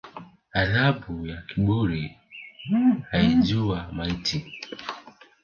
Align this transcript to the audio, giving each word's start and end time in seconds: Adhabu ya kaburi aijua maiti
Adhabu 0.61 1.15
ya 1.27 1.37
kaburi 1.49 2.03
aijua 3.17 3.89
maiti 3.95 4.37